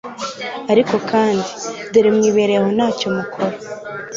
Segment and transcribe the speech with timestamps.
[0.71, 1.49] ariko kandi,
[1.91, 3.55] dore mwibereye aho nta cyo mukora